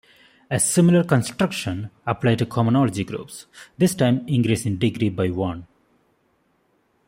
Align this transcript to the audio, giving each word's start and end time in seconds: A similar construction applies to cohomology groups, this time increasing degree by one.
A 0.49 0.59
similar 0.59 1.03
construction 1.03 1.91
applies 2.07 2.37
to 2.39 2.47
cohomology 2.47 3.05
groups, 3.05 3.45
this 3.77 3.93
time 3.93 4.27
increasing 4.27 4.77
degree 4.77 5.09
by 5.09 5.29
one. 5.29 5.67